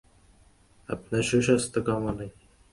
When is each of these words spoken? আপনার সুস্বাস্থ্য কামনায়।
আপনার 0.89 1.23
সুস্বাস্থ্য 1.23 1.79
কামনায়। 1.81 2.33